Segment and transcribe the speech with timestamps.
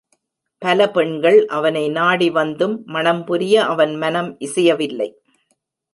[0.61, 5.09] பல பெண்கள் அவனை நாடி வந்தும், மணம்புரிய அவன் மனம் இசையவில்லை.